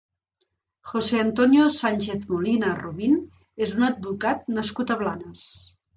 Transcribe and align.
José 0.91 1.19
Antonio 1.23 1.67
Sanchez-Molina 1.75 2.73
Rubin 2.79 3.15
és 3.67 3.77
un 3.81 3.89
advocat 3.91 4.53
nascut 4.57 4.95
a 4.95 4.99
Blanes. 5.03 5.45